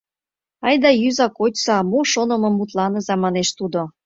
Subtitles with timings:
[0.67, 3.81] —Айда йӱза, кочса, мо шонымым мутланыза,— манеш тудо.